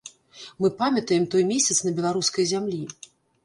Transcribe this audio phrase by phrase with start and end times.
[0.65, 2.85] Мы памятаем той месяц на беларускай зямлі.